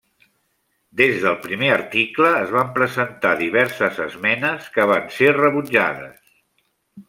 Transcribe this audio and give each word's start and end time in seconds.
Des 1.01 1.19
del 1.25 1.35
primer 1.43 1.69
article 1.73 2.31
es 2.47 2.55
van 2.57 2.73
presentar 2.79 3.35
diverses 3.43 4.03
esmenes, 4.09 4.67
que 4.79 4.91
van 4.95 5.07
ser 5.21 5.33
rebutjades. 5.41 6.21